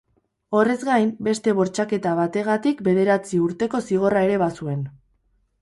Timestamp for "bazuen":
4.49-4.83